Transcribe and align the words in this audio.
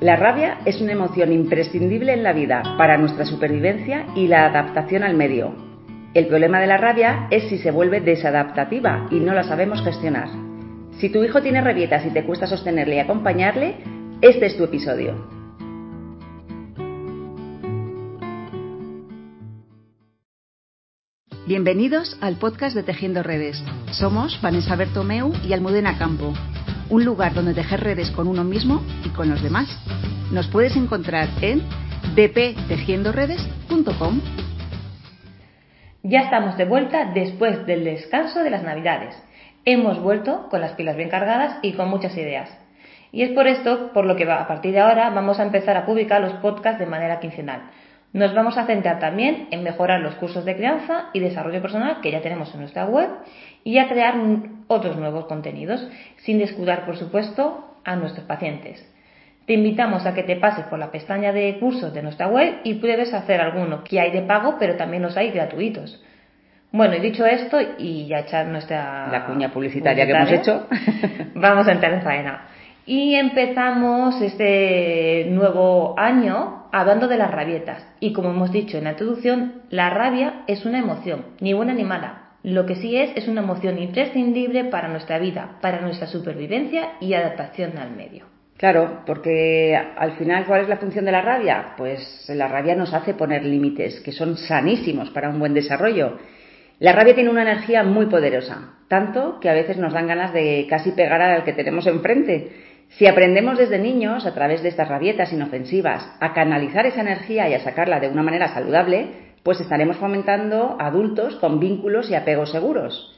La 0.00 0.14
rabia 0.14 0.58
es 0.66 0.82
una 0.82 0.92
emoción 0.92 1.32
imprescindible 1.32 2.12
en 2.12 2.22
la 2.22 2.34
vida 2.34 2.62
para 2.76 2.98
nuestra 2.98 3.24
supervivencia 3.24 4.04
y 4.14 4.28
la 4.28 4.44
adaptación 4.44 5.02
al 5.02 5.16
medio. 5.16 5.54
El 6.12 6.26
problema 6.26 6.60
de 6.60 6.66
la 6.66 6.76
rabia 6.76 7.28
es 7.30 7.48
si 7.48 7.56
se 7.56 7.70
vuelve 7.70 8.02
desadaptativa 8.02 9.08
y 9.10 9.20
no 9.20 9.32
la 9.32 9.42
sabemos 9.42 9.82
gestionar. 9.82 10.28
Si 10.98 11.08
tu 11.08 11.24
hijo 11.24 11.40
tiene 11.40 11.62
rabietas 11.62 12.04
y 12.04 12.10
te 12.10 12.24
cuesta 12.26 12.46
sostenerle 12.46 12.96
y 12.96 12.98
acompañarle, 12.98 13.76
este 14.20 14.44
es 14.44 14.58
tu 14.58 14.64
episodio. 14.64 15.14
Bienvenidos 21.46 22.18
al 22.20 22.36
podcast 22.36 22.76
de 22.76 22.82
Tejiendo 22.82 23.22
Redes. 23.22 23.64
Somos 23.92 24.42
Vanessa 24.42 24.76
Bertomeu 24.76 25.32
y 25.42 25.54
Almudena 25.54 25.96
Campo 25.96 26.34
un 26.90 27.04
lugar 27.04 27.34
donde 27.34 27.54
tejer 27.54 27.80
redes 27.80 28.10
con 28.10 28.26
uno 28.28 28.44
mismo 28.44 28.82
y 29.04 29.08
con 29.10 29.28
los 29.28 29.42
demás. 29.42 29.68
Nos 30.32 30.46
puedes 30.48 30.74
encontrar 30.76 31.28
en 31.40 31.62
dptejiendoredes.com. 32.14 34.20
Ya 36.02 36.20
estamos 36.20 36.56
de 36.56 36.64
vuelta 36.64 37.10
después 37.12 37.66
del 37.66 37.84
descanso 37.84 38.44
de 38.44 38.50
las 38.50 38.62
Navidades. 38.62 39.20
Hemos 39.64 40.00
vuelto 40.00 40.48
con 40.50 40.60
las 40.60 40.72
pilas 40.72 40.96
bien 40.96 41.08
cargadas 41.08 41.58
y 41.62 41.72
con 41.72 41.88
muchas 41.88 42.16
ideas. 42.16 42.48
Y 43.10 43.22
es 43.22 43.30
por 43.30 43.48
esto 43.48 43.92
por 43.92 44.04
lo 44.04 44.14
que 44.14 44.30
a 44.30 44.46
partir 44.46 44.72
de 44.72 44.80
ahora 44.80 45.10
vamos 45.10 45.40
a 45.40 45.42
empezar 45.42 45.76
a 45.76 45.84
publicar 45.84 46.20
los 46.20 46.34
podcasts 46.34 46.78
de 46.78 46.86
manera 46.86 47.18
quincenal. 47.18 47.62
Nos 48.16 48.32
vamos 48.32 48.56
a 48.56 48.64
centrar 48.64 48.98
también 48.98 49.46
en 49.50 49.62
mejorar 49.62 50.00
los 50.00 50.14
cursos 50.14 50.46
de 50.46 50.56
crianza 50.56 51.10
y 51.12 51.20
desarrollo 51.20 51.60
personal 51.60 52.00
que 52.00 52.10
ya 52.10 52.22
tenemos 52.22 52.50
en 52.54 52.60
nuestra 52.60 52.86
web 52.86 53.10
y 53.62 53.76
a 53.76 53.88
crear 53.88 54.14
otros 54.68 54.96
nuevos 54.96 55.26
contenidos, 55.26 55.86
sin 56.22 56.38
descuidar, 56.38 56.86
por 56.86 56.96
supuesto, 56.96 57.76
a 57.84 57.94
nuestros 57.94 58.24
pacientes. 58.24 58.82
Te 59.44 59.52
invitamos 59.52 60.06
a 60.06 60.14
que 60.14 60.22
te 60.22 60.36
pases 60.36 60.64
por 60.64 60.78
la 60.78 60.90
pestaña 60.90 61.30
de 61.34 61.58
cursos 61.60 61.92
de 61.92 62.02
nuestra 62.02 62.26
web 62.28 62.60
y 62.64 62.76
pruebes 62.76 63.12
hacer 63.12 63.38
alguno, 63.38 63.84
que 63.84 64.00
hay 64.00 64.10
de 64.12 64.22
pago, 64.22 64.56
pero 64.58 64.76
también 64.76 65.02
los 65.02 65.14
hay 65.18 65.30
gratuitos. 65.30 66.02
Bueno, 66.72 66.94
y 66.96 67.00
dicho 67.00 67.26
esto, 67.26 67.58
y 67.76 68.06
ya 68.06 68.20
echar 68.20 68.46
nuestra... 68.46 69.08
La 69.12 69.26
cuña 69.26 69.52
publicitaria, 69.52 70.06
que 70.06 70.12
hemos 70.12 70.32
hecho. 70.32 70.66
vamos 71.34 71.68
a 71.68 71.72
entrar 71.72 71.92
en 71.92 72.00
faena. 72.00 72.46
Y 72.86 73.16
empezamos 73.16 74.22
este 74.22 75.26
nuevo 75.30 75.98
año 75.98 76.68
hablando 76.72 77.08
de 77.08 77.18
las 77.18 77.32
rabietas. 77.32 77.84
Y 77.98 78.12
como 78.12 78.30
hemos 78.30 78.52
dicho 78.52 78.78
en 78.78 78.84
la 78.84 78.92
introducción, 78.92 79.62
la 79.70 79.90
rabia 79.90 80.44
es 80.46 80.64
una 80.64 80.78
emoción, 80.78 81.26
ni 81.40 81.52
buena 81.52 81.74
ni 81.74 81.82
mala, 81.82 82.26
lo 82.46 82.64
que 82.64 82.76
sí 82.76 82.96
es 82.96 83.10
es 83.16 83.26
una 83.26 83.40
emoción 83.40 83.76
imprescindible 83.76 84.66
para 84.66 84.86
nuestra 84.86 85.18
vida, 85.18 85.58
para 85.60 85.80
nuestra 85.80 86.06
supervivencia 86.06 86.92
y 87.00 87.14
adaptación 87.14 87.76
al 87.76 87.90
medio. 87.90 88.26
Claro, 88.56 89.02
porque 89.04 89.76
al 89.76 90.12
final, 90.12 90.46
¿cuál 90.46 90.62
es 90.62 90.68
la 90.68 90.76
función 90.76 91.04
de 91.06 91.10
la 91.10 91.22
rabia? 91.22 91.74
Pues 91.76 92.24
la 92.28 92.46
rabia 92.46 92.76
nos 92.76 92.94
hace 92.94 93.14
poner 93.14 93.44
límites 93.44 94.00
que 94.00 94.12
son 94.12 94.36
sanísimos 94.36 95.10
para 95.10 95.28
un 95.28 95.40
buen 95.40 95.54
desarrollo. 95.54 96.18
La 96.78 96.92
rabia 96.92 97.16
tiene 97.16 97.30
una 97.30 97.42
energía 97.42 97.82
muy 97.82 98.06
poderosa, 98.06 98.76
tanto 98.86 99.40
que 99.40 99.50
a 99.50 99.54
veces 99.54 99.76
nos 99.76 99.92
dan 99.92 100.06
ganas 100.06 100.32
de 100.32 100.66
casi 100.70 100.92
pegar 100.92 101.20
al 101.20 101.42
que 101.42 101.52
tenemos 101.52 101.86
enfrente. 101.88 102.65
Si 102.88 103.06
aprendemos 103.06 103.58
desde 103.58 103.78
niños, 103.78 104.26
a 104.26 104.34
través 104.34 104.62
de 104.62 104.68
estas 104.68 104.88
rabietas 104.88 105.32
inofensivas, 105.32 106.16
a 106.20 106.32
canalizar 106.32 106.86
esa 106.86 107.02
energía 107.02 107.48
y 107.48 107.54
a 107.54 107.60
sacarla 107.60 108.00
de 108.00 108.08
una 108.08 108.22
manera 108.22 108.48
saludable, 108.48 109.26
pues 109.42 109.60
estaremos 109.60 109.96
fomentando 109.98 110.76
adultos 110.78 111.36
con 111.36 111.60
vínculos 111.60 112.10
y 112.10 112.14
apegos 112.14 112.50
seguros. 112.50 113.12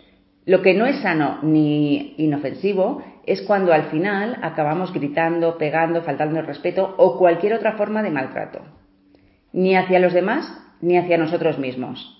Lo 0.45 0.63
que 0.63 0.75
no 0.75 0.87
es 0.87 1.01
sano 1.01 1.39
ni 1.43 2.15
inofensivo 2.17 3.03
es 3.27 3.43
cuando 3.43 3.73
al 3.73 3.85
final 3.85 4.39
acabamos 4.43 4.93
gritando, 4.93 5.59
pegando, 5.59 6.03
faltando 6.03 6.41
el 6.41 6.47
respeto 6.47 6.95
o 6.97 7.19
cualquier 7.19 7.55
otra 7.55 7.73
forma 7.73 8.03
de 8.03 8.11
maltrato. 8.11 8.61
Ni 9.53 9.77
hacia 9.77 10.01
los 10.01 10.15
demás 10.15 10.51
ni 10.81 10.97
hacia 10.97 11.19
nosotros 11.19 11.59
mismos. 11.59 12.18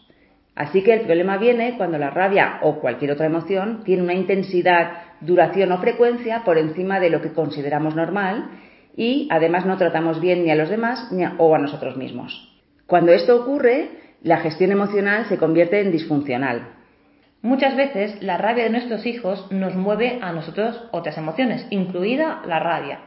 Así 0.59 0.83
que 0.83 0.93
el 0.93 1.03
problema 1.03 1.39
viene 1.39 1.77
cuando 1.77 1.99
la 1.99 2.11
rabia 2.11 2.59
o 2.63 2.81
cualquier 2.81 3.13
otra 3.13 3.27
emoción 3.27 3.85
tiene 3.85 4.03
una 4.03 4.15
intensidad, 4.15 4.91
duración 5.21 5.71
o 5.71 5.79
frecuencia 5.79 6.43
por 6.45 6.59
encima 6.59 6.99
de 6.99 7.11
lo 7.11 7.23
que 7.23 7.33
consideramos 7.33 7.95
normal 7.95 8.51
y 8.97 9.29
además 9.31 9.67
no 9.67 9.77
tratamos 9.77 10.21
bien 10.21 10.43
ni 10.43 10.51
a 10.51 10.57
los 10.57 10.69
demás 10.69 11.13
ni 11.13 11.23
a 11.23 11.37
nosotros 11.39 11.97
mismos. 11.97 12.61
Cuando 12.87 13.13
esto 13.13 13.41
ocurre, 13.41 13.91
la 14.25 14.39
gestión 14.39 14.73
emocional 14.73 15.27
se 15.29 15.39
convierte 15.39 15.79
en 15.81 15.93
disfuncional. 15.93 16.71
Muchas 17.41 17.77
veces 17.77 18.21
la 18.21 18.37
rabia 18.37 18.65
de 18.65 18.71
nuestros 18.71 19.07
hijos 19.07 19.53
nos 19.53 19.77
mueve 19.77 20.19
a 20.21 20.33
nosotros 20.33 20.89
otras 20.91 21.17
emociones, 21.19 21.69
incluida 21.71 22.43
la 22.45 22.59
rabia. 22.59 22.99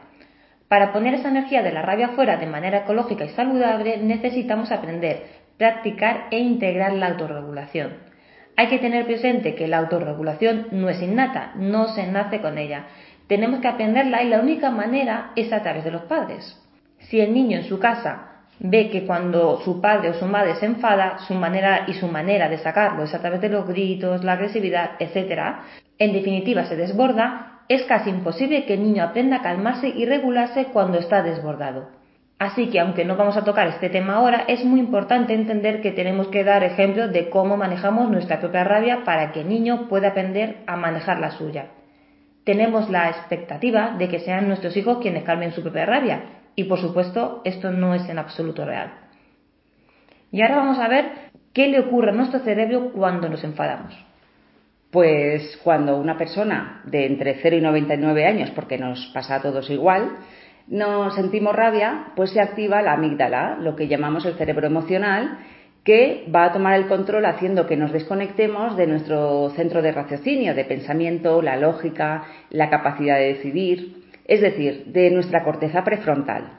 Para 0.68 0.90
poner 0.94 1.12
esa 1.12 1.28
energía 1.28 1.62
de 1.62 1.72
la 1.72 1.82
rabia 1.82 2.08
fuera 2.16 2.38
de 2.38 2.46
manera 2.46 2.78
ecológica 2.78 3.26
y 3.26 3.28
saludable 3.28 3.98
necesitamos 3.98 4.72
aprender, 4.72 5.41
practicar 5.58 6.28
e 6.30 6.38
integrar 6.38 6.92
la 6.92 7.08
autorregulación. 7.08 7.94
Hay 8.56 8.68
que 8.68 8.78
tener 8.78 9.06
presente 9.06 9.54
que 9.54 9.68
la 9.68 9.78
autorregulación 9.78 10.68
no 10.72 10.88
es 10.88 11.00
innata, 11.00 11.52
no 11.56 11.88
se 11.88 12.06
nace 12.06 12.40
con 12.40 12.58
ella. 12.58 12.86
Tenemos 13.26 13.60
que 13.60 13.68
aprenderla 13.68 14.22
y 14.22 14.28
la 14.28 14.40
única 14.40 14.70
manera 14.70 15.32
es 15.36 15.52
a 15.52 15.62
través 15.62 15.84
de 15.84 15.90
los 15.90 16.02
padres. 16.02 16.58
Si 16.98 17.20
el 17.20 17.32
niño 17.32 17.58
en 17.58 17.64
su 17.64 17.78
casa 17.78 18.44
ve 18.58 18.90
que 18.90 19.06
cuando 19.06 19.60
su 19.60 19.80
padre 19.80 20.10
o 20.10 20.14
su 20.14 20.26
madre 20.26 20.54
se 20.56 20.66
enfada, 20.66 21.18
su 21.26 21.34
manera 21.34 21.84
y 21.88 21.94
su 21.94 22.08
manera 22.08 22.48
de 22.48 22.58
sacarlo 22.58 23.04
es 23.04 23.14
a 23.14 23.20
través 23.20 23.40
de 23.40 23.48
los 23.48 23.66
gritos, 23.66 24.22
la 24.22 24.34
agresividad, 24.34 24.92
etc., 24.98 25.64
en 25.98 26.12
definitiva 26.12 26.64
se 26.64 26.76
desborda, 26.76 27.62
es 27.68 27.84
casi 27.84 28.10
imposible 28.10 28.64
que 28.64 28.74
el 28.74 28.82
niño 28.82 29.02
aprenda 29.02 29.36
a 29.36 29.42
calmarse 29.42 29.88
y 29.88 30.04
regularse 30.04 30.66
cuando 30.66 30.98
está 30.98 31.22
desbordado. 31.22 32.01
Así 32.42 32.70
que 32.70 32.80
aunque 32.80 33.04
no 33.04 33.14
vamos 33.14 33.36
a 33.36 33.44
tocar 33.44 33.68
este 33.68 33.88
tema 33.88 34.16
ahora, 34.16 34.46
es 34.48 34.64
muy 34.64 34.80
importante 34.80 35.32
entender 35.32 35.80
que 35.80 35.92
tenemos 35.92 36.26
que 36.26 36.42
dar 36.42 36.64
ejemplos 36.64 37.12
de 37.12 37.30
cómo 37.30 37.56
manejamos 37.56 38.10
nuestra 38.10 38.40
propia 38.40 38.64
rabia 38.64 39.04
para 39.04 39.30
que 39.30 39.42
el 39.42 39.48
niño 39.48 39.86
pueda 39.88 40.08
aprender 40.08 40.56
a 40.66 40.74
manejar 40.74 41.20
la 41.20 41.30
suya. 41.30 41.66
Tenemos 42.42 42.90
la 42.90 43.10
expectativa 43.10 43.94
de 43.96 44.08
que 44.08 44.18
sean 44.18 44.48
nuestros 44.48 44.76
hijos 44.76 44.98
quienes 44.98 45.22
calmen 45.22 45.52
su 45.52 45.62
propia 45.62 45.86
rabia, 45.86 46.22
y 46.56 46.64
por 46.64 46.80
supuesto, 46.80 47.42
esto 47.44 47.70
no 47.70 47.94
es 47.94 48.08
en 48.08 48.18
absoluto 48.18 48.64
real. 48.64 48.90
Y 50.32 50.42
ahora 50.42 50.56
vamos 50.56 50.80
a 50.80 50.88
ver 50.88 51.12
qué 51.52 51.68
le 51.68 51.78
ocurre 51.78 52.10
a 52.10 52.14
nuestro 52.14 52.40
cerebro 52.40 52.90
cuando 52.92 53.28
nos 53.28 53.44
enfadamos. 53.44 53.94
Pues 54.90 55.60
cuando 55.62 55.96
una 55.96 56.18
persona 56.18 56.82
de 56.86 57.06
entre 57.06 57.38
0 57.40 57.58
y 57.58 57.60
99 57.60 58.26
años, 58.26 58.50
porque 58.50 58.78
nos 58.78 59.12
pasa 59.14 59.36
a 59.36 59.42
todos 59.42 59.70
igual, 59.70 60.16
nos 60.72 61.14
sentimos 61.14 61.54
rabia, 61.54 62.06
pues 62.16 62.30
se 62.30 62.40
activa 62.40 62.82
la 62.82 62.94
amígdala, 62.94 63.58
lo 63.60 63.76
que 63.76 63.86
llamamos 63.86 64.26
el 64.26 64.34
cerebro 64.34 64.66
emocional, 64.66 65.38
que 65.84 66.26
va 66.34 66.46
a 66.46 66.52
tomar 66.52 66.74
el 66.74 66.88
control 66.88 67.26
haciendo 67.26 67.66
que 67.66 67.76
nos 67.76 67.92
desconectemos 67.92 68.76
de 68.76 68.88
nuestro 68.88 69.50
centro 69.50 69.82
de 69.82 69.92
raciocinio, 69.92 70.54
de 70.54 70.64
pensamiento, 70.64 71.42
la 71.42 71.56
lógica, 71.56 72.24
la 72.50 72.70
capacidad 72.70 73.16
de 73.16 73.34
decidir 73.34 74.02
es 74.24 74.40
decir, 74.40 74.84
de 74.86 75.10
nuestra 75.10 75.44
corteza 75.44 75.84
prefrontal. 75.84 76.58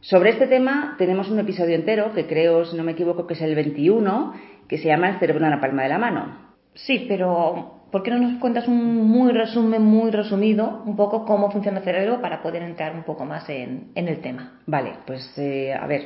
Sobre 0.00 0.30
este 0.30 0.46
tema 0.46 0.94
tenemos 0.98 1.30
un 1.30 1.38
episodio 1.38 1.74
entero 1.74 2.12
que 2.14 2.26
creo, 2.26 2.64
si 2.64 2.76
no 2.76 2.84
me 2.84 2.92
equivoco, 2.92 3.26
que 3.26 3.34
es 3.34 3.42
el 3.42 3.54
21, 3.54 4.34
que 4.68 4.78
se 4.78 4.88
llama 4.88 5.10
El 5.10 5.18
cerebro 5.18 5.44
en 5.44 5.50
la 5.50 5.60
palma 5.60 5.82
de 5.82 5.88
la 5.88 5.98
mano. 5.98 6.38
Sí, 6.74 7.06
pero 7.08 7.77
¿por 7.90 8.02
qué 8.02 8.10
no 8.10 8.18
nos 8.18 8.38
cuentas 8.40 8.68
un 8.68 9.08
muy 9.08 9.32
resumen, 9.32 9.82
muy 9.82 10.10
resumido, 10.10 10.82
un 10.84 10.96
poco 10.96 11.24
cómo 11.24 11.50
funciona 11.50 11.78
el 11.78 11.84
cerebro 11.84 12.20
para 12.20 12.42
poder 12.42 12.62
entrar 12.62 12.94
un 12.94 13.04
poco 13.04 13.24
más 13.24 13.48
en, 13.48 13.90
el 13.94 14.20
tema? 14.20 14.60
Vale, 14.66 14.92
pues 15.06 15.32
eh, 15.38 15.72
a 15.72 15.86
ver, 15.86 16.02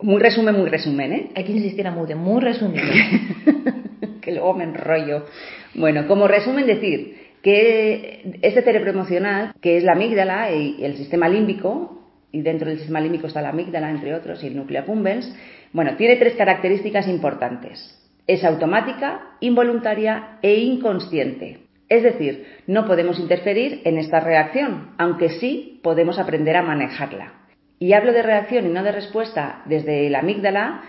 muy 0.00 0.20
resumen, 0.20 0.54
muy 0.56 0.68
resumen, 0.68 1.12
¿eh? 1.12 1.30
Hay 1.34 1.44
que 1.44 1.52
insistir 1.52 1.86
a 1.86 1.90
muy, 1.90 2.12
muy 2.14 2.40
resumido. 2.40 2.84
que 4.20 4.32
luego 4.32 4.54
me 4.54 4.64
enrollo. 4.64 5.26
Bueno, 5.74 6.06
como 6.06 6.26
resumen 6.26 6.66
decir 6.66 7.16
que 7.42 8.38
este 8.42 8.62
cerebro 8.62 8.90
emocional, 8.90 9.52
que 9.60 9.76
es 9.76 9.84
la 9.84 9.92
amígdala 9.92 10.50
y 10.52 10.82
el 10.82 10.96
sistema 10.96 11.28
límbico, 11.28 12.00
y 12.32 12.42
dentro 12.42 12.68
del 12.68 12.78
sistema 12.78 13.00
límbico 13.00 13.28
está 13.28 13.42
la 13.42 13.50
amígdala, 13.50 13.90
entre 13.90 14.14
otros, 14.14 14.42
y 14.42 14.48
el 14.48 14.56
núcleo 14.56 14.80
accumbens, 14.80 15.32
bueno, 15.72 15.94
tiene 15.96 16.16
tres 16.16 16.34
características 16.34 17.06
importantes. 17.06 18.03
Es 18.26 18.44
automática, 18.44 19.36
involuntaria 19.40 20.38
e 20.42 20.60
inconsciente. 20.60 21.60
Es 21.88 22.02
decir, 22.02 22.46
no 22.66 22.86
podemos 22.86 23.18
interferir 23.18 23.82
en 23.84 23.98
esta 23.98 24.20
reacción, 24.20 24.94
aunque 24.98 25.28
sí 25.28 25.80
podemos 25.82 26.18
aprender 26.18 26.56
a 26.56 26.62
manejarla. 26.62 27.34
Y 27.78 27.92
hablo 27.92 28.12
de 28.12 28.22
reacción 28.22 28.66
y 28.66 28.70
no 28.70 28.82
de 28.82 28.92
respuesta 28.92 29.62
desde 29.66 30.08
la 30.08 30.20
amígdala 30.20 30.82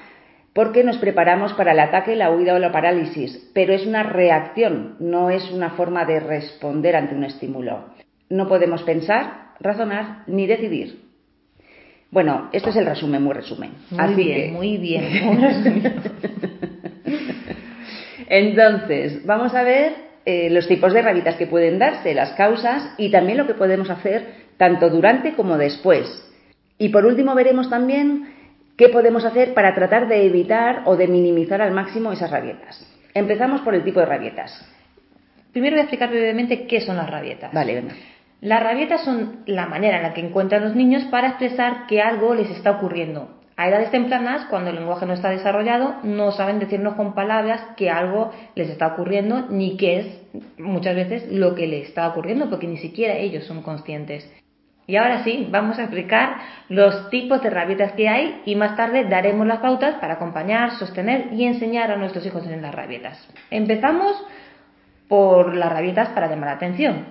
porque 0.56 0.86
nos 0.86 0.98
preparamos 0.98 1.52
para 1.54 1.74
el 1.74 1.80
ataque, 1.82 2.16
la 2.16 2.32
huida 2.32 2.54
o 2.54 2.60
la 2.60 2.72
parálisis, 2.72 3.52
pero 3.54 3.74
es 3.74 3.86
una 3.86 4.04
reacción, 4.04 4.96
no 5.00 5.30
es 5.30 5.52
una 5.52 5.72
forma 5.72 6.06
de 6.06 6.22
responder 6.22 6.96
ante 6.96 7.14
un 7.14 7.26
estímulo. 7.26 7.90
No 8.30 8.48
podemos 8.48 8.82
pensar, 8.84 9.50
razonar 9.60 10.24
ni 10.28 10.48
decidir. 10.48 11.04
Bueno, 12.10 12.50
esto 12.54 12.70
es 12.70 12.78
el 12.78 12.86
resumen, 12.86 13.22
muy 13.22 13.34
resumen. 13.34 13.72
Muy 13.92 14.16
bien, 14.16 14.54
muy 14.54 14.78
bien. 14.78 16.62
Entonces, 18.38 19.26
vamos 19.26 19.56
a 19.56 19.64
ver 19.64 19.94
eh, 20.26 20.50
los 20.50 20.68
tipos 20.68 20.94
de 20.94 21.02
rabietas 21.02 21.36
que 21.38 21.48
pueden 21.48 21.80
darse, 21.80 22.14
las 22.14 22.34
causas 22.34 22.94
y 22.98 23.10
también 23.10 23.38
lo 23.38 23.48
que 23.48 23.54
podemos 23.54 23.90
hacer 23.90 24.26
tanto 24.58 24.90
durante 24.90 25.36
como 25.36 25.58
después. 25.58 26.06
Y 26.78 26.90
por 26.90 27.06
último 27.06 27.34
veremos 27.34 27.70
también 27.70 28.34
qué 28.76 28.90
podemos 28.90 29.24
hacer 29.24 29.54
para 29.54 29.74
tratar 29.74 30.10
de 30.10 30.26
evitar 30.26 30.82
o 30.84 30.98
de 30.98 31.08
minimizar 31.08 31.62
al 31.62 31.72
máximo 31.72 32.12
esas 32.12 32.30
rabietas. 32.30 32.86
Empezamos 33.14 33.62
por 33.62 33.74
el 33.74 33.86
tipo 33.86 34.02
de 34.02 34.06
rabietas. 34.06 34.52
Primero 35.54 35.76
voy 35.76 35.80
a 35.80 35.84
explicar 35.84 36.10
brevemente 36.10 36.68
qué 36.68 36.82
son 36.82 36.98
las 36.98 37.10
rabietas. 37.10 37.54
Vale, 37.54 37.74
venga. 37.76 37.96
Las 38.42 38.62
rabietas 38.62 39.06
son 39.06 39.44
la 39.46 39.68
manera 39.68 39.96
en 39.96 40.04
la 40.04 40.14
que 40.14 40.20
encuentran 40.20 40.62
los 40.62 40.76
niños 40.76 41.06
para 41.06 41.30
expresar 41.30 41.88
que 41.88 42.02
algo 42.02 42.36
les 42.36 42.50
está 42.50 42.72
ocurriendo. 42.72 43.35
A 43.58 43.70
edades 43.70 43.90
tempranas, 43.90 44.48
cuando 44.50 44.70
el 44.70 44.76
lenguaje 44.76 45.06
no 45.06 45.14
está 45.14 45.30
desarrollado, 45.30 45.96
no 46.04 46.32
saben 46.34 46.60
decirnos 46.60 46.96
con 46.96 47.16
palabras 47.16 47.62
que 47.78 47.90
algo 47.90 48.32
les 48.54 48.70
está 48.70 48.88
ocurriendo 48.88 49.46
ni 49.50 49.78
qué 49.78 50.00
es 50.00 50.22
muchas 50.58 50.96
veces 50.96 51.32
lo 51.32 51.56
que 51.56 51.66
les 51.66 51.88
está 51.88 52.08
ocurriendo, 52.10 52.50
porque 52.50 52.68
ni 52.68 52.78
siquiera 52.78 53.16
ellos 53.16 53.46
son 53.46 53.62
conscientes. 53.62 54.30
Y 54.88 54.98
ahora 54.98 55.24
sí, 55.24 55.48
vamos 55.50 55.80
a 55.80 55.84
explicar 55.84 56.36
los 56.70 57.10
tipos 57.10 57.42
de 57.42 57.50
rabietas 57.50 57.94
que 57.94 58.10
hay 58.10 58.42
y 58.46 58.56
más 58.56 58.76
tarde 58.76 59.06
daremos 59.06 59.48
las 59.48 59.60
pautas 59.60 59.96
para 59.96 60.16
acompañar, 60.16 60.72
sostener 60.72 61.34
y 61.34 61.46
enseñar 61.46 61.92
a 61.92 61.96
nuestros 61.98 62.26
hijos 62.26 62.46
en 62.46 62.62
las 62.62 62.76
rabietas. 62.76 63.18
Empezamos 63.50 64.22
por 65.08 65.56
las 65.56 65.72
rabietas 65.72 66.10
para 66.10 66.28
llamar 66.28 66.50
la 66.50 66.56
atención. 66.56 67.06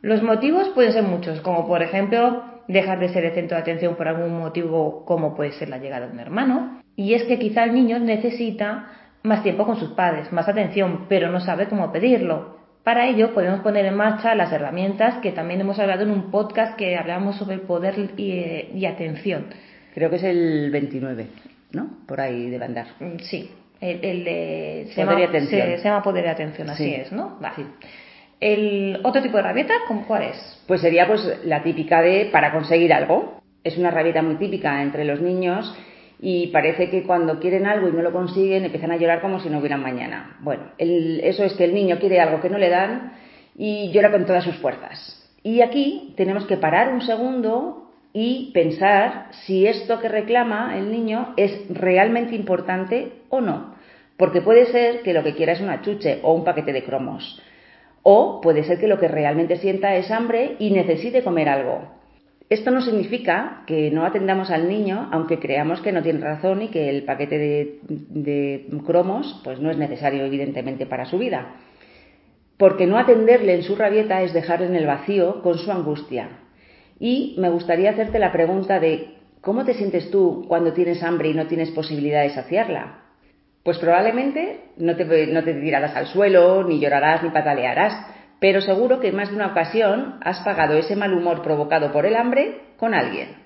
Los 0.00 0.22
motivos 0.22 0.70
pueden 0.70 0.92
ser 0.92 1.02
muchos, 1.04 1.40
como 1.40 1.66
por 1.66 1.82
ejemplo 1.82 2.53
dejar 2.68 2.98
de 3.00 3.08
ser 3.08 3.24
el 3.24 3.32
centro 3.32 3.56
de 3.56 3.62
atención 3.62 3.96
por 3.96 4.08
algún 4.08 4.38
motivo 4.38 5.04
como 5.04 5.34
puede 5.34 5.52
ser 5.52 5.68
la 5.68 5.78
llegada 5.78 6.06
de 6.06 6.12
un 6.12 6.20
hermano. 6.20 6.80
Y 6.96 7.14
es 7.14 7.24
que 7.24 7.38
quizá 7.38 7.64
el 7.64 7.74
niño 7.74 7.98
necesita 7.98 8.86
más 9.22 9.42
tiempo 9.42 9.64
con 9.64 9.76
sus 9.76 9.90
padres, 9.90 10.32
más 10.32 10.48
atención, 10.48 11.06
pero 11.08 11.30
no 11.30 11.40
sabe 11.40 11.66
cómo 11.66 11.90
pedirlo. 11.90 12.58
Para 12.84 13.06
ello 13.06 13.32
podemos 13.32 13.60
poner 13.60 13.86
en 13.86 13.96
marcha 13.96 14.34
las 14.34 14.52
herramientas 14.52 15.16
que 15.22 15.32
también 15.32 15.60
hemos 15.62 15.78
hablado 15.78 16.02
en 16.02 16.10
un 16.10 16.30
podcast 16.30 16.76
que 16.76 16.96
hablamos 16.96 17.36
sobre 17.36 17.54
el 17.54 17.62
poder 17.62 17.94
y, 18.18 18.84
atención. 18.84 19.46
Creo 19.94 20.10
que 20.10 20.16
es 20.16 20.24
el 20.24 20.70
29, 20.70 21.26
¿no? 21.72 21.88
Por 22.06 22.20
ahí 22.20 22.50
debe 22.50 22.66
andar. 22.66 22.86
Mm, 23.00 23.18
sí, 23.20 23.50
el, 23.80 24.24
de... 24.24 24.88
Se 24.94 25.02
poder 25.02 25.06
llama, 25.06 25.20
y 25.20 25.24
atención. 25.24 25.62
Se, 25.78 25.82
llama 25.82 26.02
poder 26.02 26.24
y 26.26 26.28
atención, 26.28 26.68
así 26.68 26.94
es, 26.94 27.10
¿no? 27.10 27.38
Sí. 27.56 27.64
El 28.44 29.00
otro 29.04 29.22
tipo 29.22 29.38
de 29.38 29.42
rabieta, 29.42 29.72
¿cuál 30.06 30.24
es? 30.24 30.62
Pues 30.66 30.82
sería 30.82 31.06
pues 31.06 31.40
la 31.46 31.62
típica 31.62 32.02
de 32.02 32.28
para 32.30 32.52
conseguir 32.52 32.92
algo. 32.92 33.40
Es 33.64 33.78
una 33.78 33.90
rabieta 33.90 34.20
muy 34.20 34.34
típica 34.34 34.82
entre 34.82 35.06
los 35.06 35.22
niños 35.22 35.74
y 36.20 36.48
parece 36.48 36.90
que 36.90 37.04
cuando 37.04 37.40
quieren 37.40 37.64
algo 37.64 37.88
y 37.88 37.92
no 37.92 38.02
lo 38.02 38.12
consiguen 38.12 38.66
empiezan 38.66 38.92
a 38.92 38.98
llorar 38.98 39.22
como 39.22 39.40
si 39.40 39.48
no 39.48 39.60
hubieran 39.60 39.80
mañana. 39.80 40.36
Bueno, 40.40 40.64
eso 40.76 41.42
es 41.42 41.54
que 41.54 41.64
el 41.64 41.72
niño 41.72 41.98
quiere 41.98 42.20
algo 42.20 42.42
que 42.42 42.50
no 42.50 42.58
le 42.58 42.68
dan 42.68 43.14
y 43.56 43.90
llora 43.92 44.10
con 44.10 44.26
todas 44.26 44.44
sus 44.44 44.56
fuerzas. 44.56 45.26
Y 45.42 45.62
aquí 45.62 46.12
tenemos 46.14 46.44
que 46.44 46.58
parar 46.58 46.92
un 46.92 47.00
segundo 47.00 47.92
y 48.12 48.50
pensar 48.52 49.28
si 49.46 49.66
esto 49.66 50.00
que 50.00 50.10
reclama 50.10 50.76
el 50.76 50.90
niño 50.90 51.32
es 51.38 51.66
realmente 51.70 52.34
importante 52.34 53.10
o 53.30 53.40
no. 53.40 53.74
Porque 54.18 54.42
puede 54.42 54.66
ser 54.66 55.00
que 55.00 55.14
lo 55.14 55.24
que 55.24 55.34
quiera 55.34 55.54
es 55.54 55.62
una 55.62 55.80
chuche 55.80 56.20
o 56.22 56.34
un 56.34 56.44
paquete 56.44 56.74
de 56.74 56.84
cromos. 56.84 57.40
O 58.04 58.42
puede 58.42 58.64
ser 58.64 58.78
que 58.78 58.86
lo 58.86 59.00
que 59.00 59.08
realmente 59.08 59.56
sienta 59.56 59.96
es 59.96 60.10
hambre 60.10 60.56
y 60.58 60.70
necesite 60.70 61.24
comer 61.24 61.48
algo. 61.48 61.88
Esto 62.50 62.70
no 62.70 62.82
significa 62.82 63.62
que 63.66 63.90
no 63.90 64.04
atendamos 64.04 64.50
al 64.50 64.68
niño, 64.68 65.08
aunque 65.10 65.38
creamos 65.38 65.80
que 65.80 65.90
no 65.90 66.02
tiene 66.02 66.20
razón 66.20 66.60
y 66.60 66.68
que 66.68 66.90
el 66.90 67.04
paquete 67.04 67.38
de, 67.38 68.66
cromos 68.84 69.40
pues 69.42 69.58
no 69.58 69.70
es 69.70 69.78
necesario, 69.78 70.24
evidentemente, 70.26 70.84
para 70.84 71.06
su 71.06 71.16
vida. 71.16 71.56
Porque 72.58 72.86
no 72.86 72.98
atenderle 72.98 73.54
en 73.54 73.62
su 73.62 73.74
rabieta 73.74 74.20
es 74.20 74.34
dejarle 74.34 74.66
en 74.66 74.76
el 74.76 74.86
vacío 74.86 75.40
con 75.42 75.56
su 75.56 75.72
angustia. 75.72 76.28
Y 77.00 77.34
me 77.38 77.48
gustaría 77.48 77.90
hacerte 77.90 78.18
la 78.18 78.32
pregunta 78.32 78.78
de 78.78 79.14
¿cómo 79.40 79.64
te 79.64 79.72
sientes 79.72 80.10
tú 80.10 80.44
cuando 80.46 80.74
tienes 80.74 81.02
hambre 81.02 81.30
y 81.30 81.34
no 81.34 81.46
tienes 81.46 81.70
posibilidad 81.70 82.22
de 82.22 82.30
saciarla? 82.30 83.03
Pues 83.64 83.78
probablemente 83.78 84.60
no 84.76 84.94
te, 84.94 85.26
no 85.26 85.42
te 85.42 85.54
tirarás 85.54 85.96
al 85.96 86.06
suelo, 86.06 86.62
ni 86.64 86.78
llorarás, 86.78 87.22
ni 87.22 87.30
patalearás, 87.30 87.94
pero 88.38 88.60
seguro 88.60 89.00
que 89.00 89.08
en 89.08 89.16
más 89.16 89.30
de 89.30 89.36
una 89.36 89.48
ocasión 89.48 90.20
has 90.22 90.40
pagado 90.40 90.74
ese 90.74 90.96
mal 90.96 91.14
humor 91.14 91.42
provocado 91.42 91.90
por 91.90 92.04
el 92.04 92.14
hambre 92.14 92.60
con 92.76 92.92
alguien. 92.92 93.42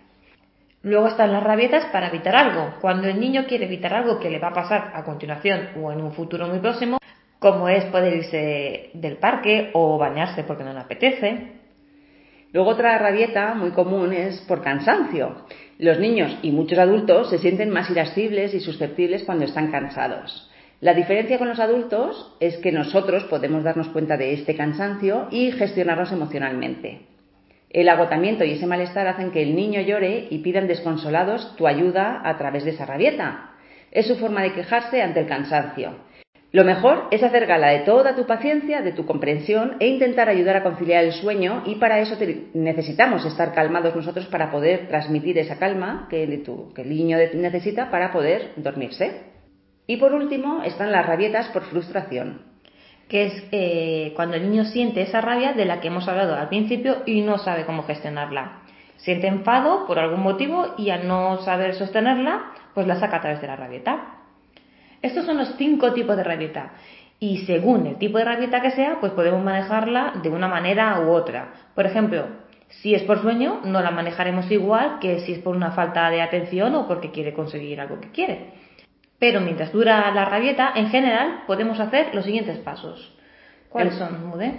Luego 0.82 1.06
están 1.06 1.32
las 1.32 1.42
rabietas 1.42 1.86
para 1.92 2.08
evitar 2.08 2.34
algo. 2.34 2.74
Cuando 2.80 3.08
el 3.08 3.20
niño 3.20 3.44
quiere 3.46 3.66
evitar 3.66 3.94
algo 3.94 4.18
que 4.18 4.28
le 4.28 4.40
va 4.40 4.48
a 4.48 4.54
pasar 4.54 4.90
a 4.94 5.04
continuación 5.04 5.68
o 5.80 5.92
en 5.92 6.00
un 6.00 6.12
futuro 6.12 6.48
muy 6.48 6.58
próximo, 6.58 6.98
como 7.38 7.68
es 7.68 7.84
poder 7.86 8.14
irse 8.14 8.90
del 8.94 9.18
parque 9.18 9.70
o 9.72 9.98
bañarse 9.98 10.42
porque 10.42 10.64
no 10.64 10.72
le 10.72 10.80
apetece. 10.80 11.52
Luego 12.52 12.70
otra 12.70 12.98
rabieta 12.98 13.54
muy 13.54 13.70
común 13.70 14.12
es 14.12 14.40
por 14.48 14.62
cansancio. 14.62 15.44
Los 15.78 16.00
niños 16.00 16.36
y 16.42 16.50
muchos 16.50 16.76
adultos 16.76 17.30
se 17.30 17.38
sienten 17.38 17.70
más 17.70 17.88
irascibles 17.88 18.52
y 18.52 18.58
susceptibles 18.58 19.22
cuando 19.22 19.44
están 19.44 19.70
cansados. 19.70 20.50
La 20.80 20.92
diferencia 20.92 21.38
con 21.38 21.48
los 21.48 21.60
adultos 21.60 22.36
es 22.40 22.56
que 22.56 22.72
nosotros 22.72 23.22
podemos 23.24 23.62
darnos 23.62 23.88
cuenta 23.90 24.16
de 24.16 24.32
este 24.32 24.56
cansancio 24.56 25.28
y 25.30 25.52
gestionarnos 25.52 26.10
emocionalmente. 26.10 27.02
El 27.70 27.88
agotamiento 27.88 28.42
y 28.42 28.52
ese 28.52 28.66
malestar 28.66 29.06
hacen 29.06 29.30
que 29.30 29.42
el 29.42 29.54
niño 29.54 29.80
llore 29.80 30.26
y 30.30 30.38
pidan 30.38 30.66
desconsolados 30.66 31.54
tu 31.54 31.68
ayuda 31.68 32.22
a 32.24 32.36
través 32.38 32.64
de 32.64 32.70
esa 32.70 32.84
rabieta. 32.84 33.52
Es 33.92 34.08
su 34.08 34.16
forma 34.16 34.42
de 34.42 34.54
quejarse 34.54 35.00
ante 35.00 35.20
el 35.20 35.26
cansancio. 35.26 35.92
Lo 36.50 36.64
mejor 36.64 37.08
es 37.10 37.22
hacer 37.22 37.44
gala 37.44 37.68
de 37.68 37.80
toda 37.80 38.16
tu 38.16 38.24
paciencia, 38.26 38.80
de 38.80 38.92
tu 38.92 39.04
comprensión 39.04 39.76
e 39.80 39.86
intentar 39.86 40.30
ayudar 40.30 40.56
a 40.56 40.62
conciliar 40.62 41.04
el 41.04 41.12
sueño 41.12 41.62
y 41.66 41.74
para 41.74 42.00
eso 42.00 42.16
necesitamos 42.54 43.26
estar 43.26 43.52
calmados 43.52 43.94
nosotros 43.94 44.26
para 44.26 44.50
poder 44.50 44.88
transmitir 44.88 45.36
esa 45.36 45.58
calma 45.58 46.06
que, 46.08 46.24
el 46.24 46.88
niño 46.88 47.18
necesita 47.34 47.90
para 47.90 48.12
poder 48.12 48.52
dormirse. 48.56 49.24
Y 49.86 49.98
por 49.98 50.14
último 50.14 50.62
están 50.62 50.90
las 50.90 51.04
rabietas 51.04 51.48
por 51.48 51.64
frustración. 51.64 52.40
Que 53.08 53.26
es 53.26 53.44
eh, 53.52 54.12
cuando 54.16 54.36
el 54.36 54.50
niño 54.50 54.64
siente 54.64 55.02
esa 55.02 55.20
rabia 55.20 55.52
de 55.52 55.66
la 55.66 55.80
que 55.80 55.88
hemos 55.88 56.08
hablado 56.08 56.34
al 56.34 56.48
principio 56.48 57.02
y 57.04 57.20
no 57.20 57.36
sabe 57.36 57.66
cómo 57.66 57.82
gestionarla. 57.82 58.62
Siente 58.96 59.26
enfado 59.26 59.86
por 59.86 59.98
algún 59.98 60.20
motivo 60.20 60.74
y 60.78 60.90
al 60.90 61.06
no 61.06 61.38
saber 61.42 61.74
sostenerla, 61.74 62.52
pues 62.74 62.86
la 62.86 62.96
saca 62.96 63.18
a 63.18 63.20
través 63.20 63.40
de 63.40 63.46
la 63.46 63.56
rabieta. 63.56 64.14
Estos 65.02 65.26
son 65.26 65.38
los 65.38 65.54
cinco 65.56 65.92
tipos 65.92 66.16
de 66.16 66.24
rabieta. 66.24 66.72
Y 67.20 67.38
según 67.46 67.86
el 67.86 67.96
tipo 67.96 68.18
de 68.18 68.24
rabieta 68.24 68.60
que 68.60 68.70
sea, 68.70 68.98
pues 69.00 69.12
podemos 69.12 69.42
manejarla 69.42 70.14
de 70.22 70.28
una 70.28 70.48
manera 70.48 71.00
u 71.00 71.10
otra. 71.10 71.52
Por 71.74 71.86
ejemplo, 71.86 72.26
si 72.68 72.94
es 72.94 73.02
por 73.02 73.20
sueño, 73.20 73.60
no 73.64 73.80
la 73.80 73.90
manejaremos 73.90 74.50
igual 74.50 74.98
que 75.00 75.20
si 75.20 75.32
es 75.32 75.38
por 75.40 75.56
una 75.56 75.72
falta 75.72 76.10
de 76.10 76.22
atención 76.22 76.74
o 76.74 76.86
porque 76.86 77.10
quiere 77.10 77.32
conseguir 77.32 77.80
algo 77.80 78.00
que 78.00 78.10
quiere. 78.10 78.52
Pero 79.18 79.40
mientras 79.40 79.72
dura 79.72 80.10
la 80.12 80.24
rabieta, 80.26 80.72
en 80.76 80.88
general 80.88 81.42
podemos 81.46 81.80
hacer 81.80 82.14
los 82.14 82.24
siguientes 82.24 82.58
pasos. 82.58 83.12
¿Cuáles 83.68 83.94
son, 83.94 84.28
Mude? 84.28 84.52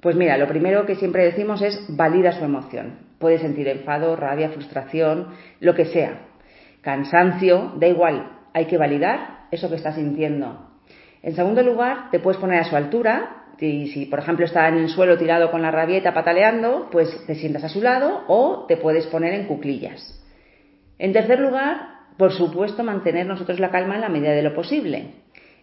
Pues 0.00 0.16
mira, 0.16 0.36
lo 0.36 0.46
primero 0.46 0.84
que 0.84 0.96
siempre 0.96 1.24
decimos 1.24 1.62
es 1.62 1.86
valida 1.88 2.32
su 2.32 2.44
emoción. 2.44 2.98
Puede 3.18 3.38
sentir 3.38 3.68
enfado, 3.68 4.16
rabia, 4.16 4.50
frustración, 4.50 5.28
lo 5.60 5.74
que 5.74 5.86
sea. 5.86 6.18
Cansancio, 6.82 7.72
da 7.76 7.86
igual, 7.86 8.33
hay 8.54 8.64
que 8.64 8.78
validar 8.78 9.46
eso 9.50 9.68
que 9.68 9.76
está 9.76 9.92
sintiendo. 9.92 10.70
En 11.22 11.34
segundo 11.34 11.62
lugar, 11.62 12.10
te 12.10 12.20
puedes 12.20 12.40
poner 12.40 12.60
a 12.60 12.64
su 12.64 12.76
altura 12.76 13.44
y 13.58 13.88
si, 13.88 14.06
por 14.06 14.18
ejemplo, 14.18 14.44
está 14.44 14.68
en 14.68 14.76
el 14.76 14.88
suelo 14.88 15.16
tirado 15.16 15.50
con 15.50 15.62
la 15.62 15.70
rabieta 15.70 16.14
pataleando, 16.14 16.88
pues 16.90 17.26
te 17.26 17.34
sientas 17.34 17.64
a 17.64 17.68
su 17.68 17.80
lado 17.80 18.24
o 18.28 18.66
te 18.66 18.76
puedes 18.76 19.06
poner 19.06 19.32
en 19.34 19.46
cuclillas. 19.46 20.20
En 20.98 21.12
tercer 21.12 21.40
lugar, 21.40 21.94
por 22.16 22.32
supuesto, 22.32 22.84
mantener 22.84 23.26
nosotros 23.26 23.58
la 23.58 23.70
calma 23.70 23.96
en 23.96 24.02
la 24.02 24.08
medida 24.08 24.32
de 24.32 24.42
lo 24.42 24.54
posible. 24.54 25.06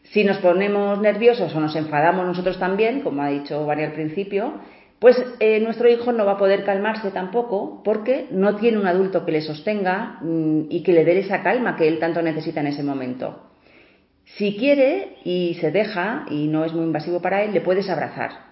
Si 0.03 0.23
nos 0.23 0.39
ponemos 0.39 0.99
nerviosos 0.99 1.55
o 1.55 1.59
nos 1.59 1.75
enfadamos 1.75 2.25
nosotros 2.25 2.59
también, 2.59 3.01
como 3.01 3.21
ha 3.21 3.29
dicho 3.29 3.65
María 3.65 3.87
al 3.87 3.93
principio, 3.93 4.55
pues 5.01 5.17
eh, 5.39 5.59
nuestro 5.61 5.89
hijo 5.89 6.11
no 6.11 6.27
va 6.27 6.33
a 6.33 6.37
poder 6.37 6.63
calmarse 6.63 7.09
tampoco 7.09 7.81
porque 7.83 8.27
no 8.29 8.57
tiene 8.57 8.77
un 8.77 8.85
adulto 8.85 9.25
que 9.25 9.31
le 9.31 9.41
sostenga 9.41 10.19
mm, 10.21 10.65
y 10.69 10.83
que 10.83 10.93
le 10.93 11.03
dé 11.03 11.17
esa 11.17 11.41
calma 11.41 11.75
que 11.75 11.87
él 11.87 11.97
tanto 11.97 12.21
necesita 12.21 12.59
en 12.59 12.67
ese 12.67 12.83
momento. 12.83 13.49
Si 14.37 14.55
quiere 14.57 15.17
y 15.23 15.57
se 15.59 15.71
deja 15.71 16.25
y 16.29 16.45
no 16.49 16.65
es 16.65 16.73
muy 16.73 16.85
invasivo 16.85 17.19
para 17.19 17.41
él, 17.41 17.51
le 17.51 17.61
puedes 17.61 17.89
abrazar. 17.89 18.51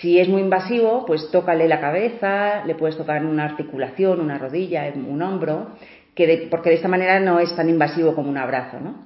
Si 0.00 0.18
es 0.18 0.26
muy 0.26 0.40
invasivo, 0.40 1.04
pues 1.04 1.30
tócale 1.30 1.68
la 1.68 1.82
cabeza, 1.82 2.64
le 2.64 2.76
puedes 2.76 2.96
tocar 2.96 3.22
una 3.22 3.44
articulación, 3.44 4.20
una 4.20 4.38
rodilla, 4.38 4.90
un 4.94 5.20
hombro, 5.20 5.72
porque 6.50 6.70
de 6.70 6.76
esta 6.76 6.88
manera 6.88 7.20
no 7.20 7.40
es 7.40 7.54
tan 7.54 7.68
invasivo 7.68 8.14
como 8.14 8.30
un 8.30 8.38
abrazo. 8.38 8.80
¿no? 8.80 9.04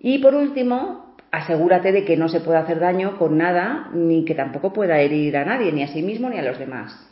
Y 0.00 0.18
por 0.18 0.34
último, 0.34 1.05
asegúrate 1.30 1.92
de 1.92 2.04
que 2.04 2.16
no 2.16 2.28
se 2.28 2.40
pueda 2.40 2.60
hacer 2.60 2.80
daño 2.80 3.18
con 3.18 3.38
nada, 3.38 3.90
ni 3.92 4.24
que 4.24 4.34
tampoco 4.34 4.72
pueda 4.72 5.00
herir 5.00 5.36
a 5.36 5.44
nadie, 5.44 5.72
ni 5.72 5.82
a 5.82 5.88
sí 5.88 6.02
mismo 6.02 6.28
ni 6.28 6.38
a 6.38 6.42
los 6.42 6.58
demás. 6.58 7.08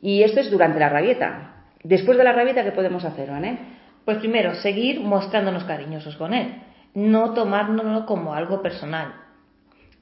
Y 0.00 0.22
esto 0.22 0.40
es 0.40 0.50
durante 0.50 0.80
la 0.80 0.88
rabieta. 0.88 1.66
Después 1.82 2.16
de 2.18 2.24
la 2.24 2.32
rabieta, 2.32 2.64
¿qué 2.64 2.72
podemos 2.72 3.04
hacer, 3.04 3.30
Vané? 3.30 3.58
Pues 4.04 4.18
primero, 4.18 4.54
seguir 4.54 5.00
mostrándonos 5.00 5.64
cariñosos 5.64 6.16
con 6.16 6.34
él 6.34 6.54
no 6.94 7.34
tomárnoslo 7.34 8.06
como 8.06 8.34
algo 8.34 8.62
personal. 8.62 9.14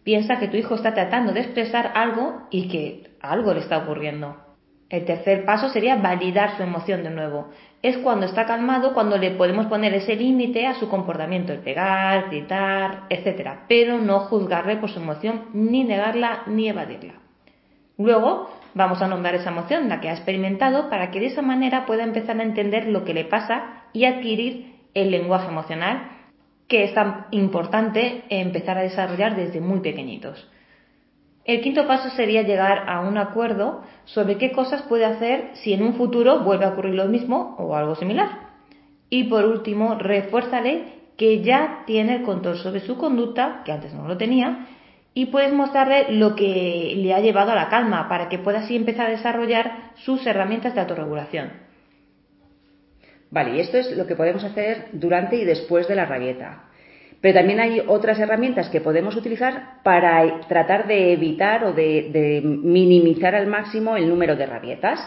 Piensa 0.05 0.39
que 0.39 0.49
tu 0.49 0.57
hijo 0.57 0.75
está 0.75 0.95
tratando 0.95 1.33
de 1.33 1.41
expresar 1.41 1.93
algo 1.95 2.47
y 2.51 2.69
que 2.69 3.17
algo 3.21 3.53
le 3.53 3.61
está 3.61 3.79
ocurriendo. 3.79 4.37
El 4.91 5.05
tercer 5.05 5.45
paso 5.45 5.69
sería 5.69 5.97
validar 5.97 6.57
su 6.57 6.63
emoción 6.63 7.03
de 7.03 7.11
nuevo. 7.11 7.49
Es 7.83 7.99
cuando 7.99 8.25
está 8.25 8.47
calmado 8.47 8.95
cuando 8.95 9.19
le 9.19 9.33
podemos 9.33 9.67
poner 9.67 9.93
ese 9.95 10.17
límite 10.17 10.67
a 10.67 10.75
su 10.75 10.89
comportamiento, 10.89 11.53
el 11.53 11.59
pegar, 11.59 12.31
gritar, 12.31 13.03
etc. 13.11 13.61
Pero 13.69 13.99
no 13.99 14.21
juzgarle 14.21 14.77
por 14.77 14.91
su 14.91 14.99
emoción, 14.99 15.47
ni 15.53 15.85
negarla, 15.85 16.45
ni 16.47 16.69
evadirla. 16.69 17.15
Luego 17.99 18.49
vamos 18.75 19.03
a 19.03 19.09
nombrar 19.09 19.35
esa 19.35 19.51
emoción, 19.51 19.89
la 19.89 20.01
que 20.01 20.09
ha 20.09 20.15
experimentado, 20.15 20.89
para 20.89 21.11
que 21.11 21.21
de 21.21 21.27
esa 21.27 21.43
manera 21.43 21.85
pueda 21.85 22.05
empezar 22.05 22.41
a 22.41 22.45
entender 22.45 22.87
lo 22.87 23.05
que 23.05 23.13
le 23.13 23.25
pasa 23.25 23.85
y 23.93 24.07
adquirir 24.07 24.77
el 24.95 25.11
lenguaje 25.11 25.49
emocional 25.49 26.19
que 26.69 26.85
es 26.85 26.95
tan 26.95 27.27
importante 27.31 28.25
empezar 28.29 28.79
a 28.79 28.83
desarrollar 28.83 29.35
desde 29.37 29.61
muy 29.61 29.81
pequeñitos. 29.81 30.49
El 31.49 31.63
quinto 31.63 31.87
paso 31.87 32.11
sería 32.11 32.43
llegar 32.43 32.85
a 32.91 33.01
un 33.01 33.17
acuerdo 33.17 33.83
sobre 34.05 34.37
qué 34.37 34.53
cosas 34.53 34.83
puede 34.83 35.07
hacer 35.07 35.53
si 35.55 35.73
en 35.73 35.83
un 35.83 35.95
futuro 35.95 36.41
vuelve 36.41 36.67
a 36.67 36.69
ocurrir 36.69 36.93
lo 36.93 37.07
mismo 37.07 37.57
o 37.59 37.75
algo 37.75 37.95
similar. 37.95 38.29
Y 39.09 39.25
por 39.25 39.47
último, 39.47 39.95
refuérzale 39.95 40.99
que 41.17 41.41
ya 41.41 41.85
tiene 41.87 42.17
el 42.17 42.23
control 42.23 42.59
sobre 42.59 42.81
su 42.81 42.99
conducta, 42.99 43.63
que 43.65 43.73
antes 43.73 43.95
no 43.95 44.07
lo 44.07 44.19
tenía, 44.19 44.67
y 45.15 45.27
puedes 45.27 45.55
mostrarle 45.55 46.13
lo 46.13 46.37
que 46.37 46.93
le 46.95 47.15
ha 47.15 47.21
llevado 47.21 47.53
a 47.53 47.55
la 47.55 47.71
calma 47.71 48.11
para 48.11 48.29
que 48.29 48.39
pueda 48.39 48.59
así 48.59 48.77
empezar 48.77 49.07
a 49.07 49.11
desarrollar 49.13 49.93
sus 50.05 50.27
herramientas 50.27 50.75
de 50.75 50.83
autorregulación. 50.83 51.53
Vale, 53.31 53.57
y 53.57 53.61
esto 53.61 53.79
es 53.79 53.97
lo 53.97 54.07
que 54.07 54.17
podemos 54.17 54.45
hacer 54.45 54.89
durante 54.93 55.37
y 55.37 55.47
después 55.47 55.89
de 55.89 55.95
la 55.95 56.05
rabieta. 56.05 56.68
Pero 57.21 57.39
también 57.39 57.59
hay 57.59 57.83
otras 57.87 58.19
herramientas 58.21 58.69
que 58.69 58.81
podemos 58.81 59.17
utilizar 59.17 59.83
para 59.83 60.41
tratar 60.49 60.87
de 60.87 61.13
evitar 61.13 61.65
o 61.65 61.73
de, 61.73 62.41
minimizar 62.45 63.35
al 63.35 63.49
máximo 63.49 63.97
el 63.97 64.09
número 64.09 64.37
de 64.37 64.47
rabietas. 64.47 65.01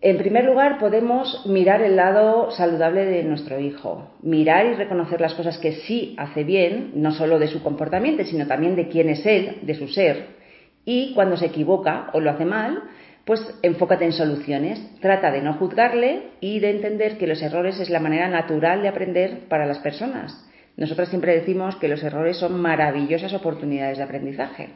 En 0.00 0.18
primer 0.18 0.44
lugar, 0.44 0.80
podemos 0.80 1.46
mirar 1.46 1.80
el 1.82 1.94
lado 1.94 2.50
saludable 2.50 3.04
de 3.04 3.22
nuestro 3.22 3.60
hijo, 3.60 4.10
mirar 4.22 4.66
y 4.66 4.74
reconocer 4.74 5.20
las 5.20 5.34
cosas 5.34 5.58
que 5.58 5.72
sí 5.72 6.16
hace 6.18 6.42
bien, 6.42 6.90
no 6.96 7.12
solo 7.12 7.38
de 7.38 7.46
su 7.46 7.62
comportamiento, 7.62 8.24
sino 8.24 8.48
también 8.48 8.74
de 8.74 8.88
quién 8.88 9.08
es 9.08 9.24
él, 9.24 9.58
de 9.62 9.74
su 9.76 9.86
ser. 9.86 10.42
Y 10.84 11.14
cuando 11.14 11.36
se 11.36 11.46
equivoca 11.46 12.10
o 12.14 12.18
lo 12.18 12.30
hace 12.30 12.44
mal, 12.44 12.82
pues 13.24 13.40
enfócate 13.62 14.04
en 14.04 14.12
soluciones, 14.12 14.80
trata 15.00 15.30
de 15.30 15.42
no 15.42 15.54
juzgarle 15.54 16.30
y 16.40 16.58
de 16.58 16.70
entender 16.70 17.18
que 17.18 17.28
los 17.28 17.40
errores 17.40 17.78
es 17.78 17.88
la 17.88 18.00
manera 18.00 18.26
natural 18.26 18.82
de 18.82 18.88
aprender 18.88 19.46
para 19.48 19.66
las 19.66 19.78
personas. 19.78 20.48
Nosotras 20.76 21.08
siempre 21.08 21.34
decimos 21.34 21.76
que 21.76 21.88
los 21.88 22.02
errores 22.02 22.38
son 22.38 22.60
maravillosas 22.60 23.34
oportunidades 23.34 23.98
de 23.98 24.04
aprendizaje. 24.04 24.70